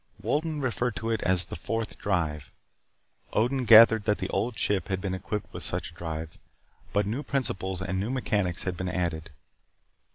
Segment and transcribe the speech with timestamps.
[0.19, 2.51] Wolden referred to it as the Fourth Drive.
[3.33, 6.39] Odin gathered that the Old Ship had been equipped with such a drive,
[6.91, 9.31] but new principles and new mechanics had been added.